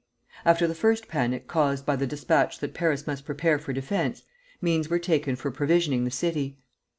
After 0.45 0.65
the 0.65 0.73
first 0.73 1.07
panic 1.07 1.47
caused 1.47 1.85
by 1.85 1.95
the 1.95 2.07
despatch 2.07 2.57
that 2.57 2.73
Paris 2.73 3.05
must 3.05 3.23
prepare 3.23 3.59
for 3.59 3.71
defence, 3.71 4.23
means 4.59 4.89
were 4.89 4.97
taken 4.97 5.35
for 5.35 5.51
provisioning 5.51 6.05
the 6.05 6.09
city. 6.09 6.57